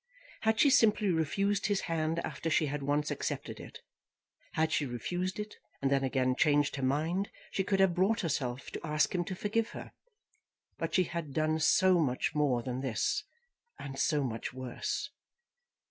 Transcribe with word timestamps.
Had 0.41 0.59
she 0.59 0.71
simply 0.71 1.09
refused 1.11 1.67
his 1.67 1.81
hand 1.81 2.17
after 2.23 2.49
she 2.49 2.65
had 2.65 2.81
once 2.81 3.11
accepted 3.11 3.59
it, 3.59 3.81
had 4.53 4.71
she 4.71 4.87
refused 4.87 5.39
it, 5.39 5.57
and 5.79 5.91
then 5.91 6.03
again 6.03 6.35
changed 6.35 6.75
her 6.77 6.81
mind, 6.83 7.29
she 7.51 7.63
could 7.63 7.79
have 7.79 7.93
brought 7.93 8.21
herself 8.21 8.71
to 8.71 8.81
ask 8.83 9.13
him 9.13 9.23
to 9.25 9.35
forgive 9.35 9.69
her. 9.73 9.91
But 10.79 10.95
she 10.95 11.03
had 11.03 11.33
done 11.33 11.59
so 11.59 11.99
much 11.99 12.33
more 12.33 12.63
than 12.63 12.81
this, 12.81 13.23
and 13.77 13.99
so 13.99 14.23
much 14.23 14.51
worse! 14.51 15.07